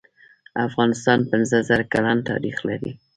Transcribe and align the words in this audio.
افغانستان 0.67 1.19
پنځه 1.31 1.57
زر 1.67 1.81
کلن 1.93 2.17
تاریخ 2.29 2.55
لري. 2.67 2.91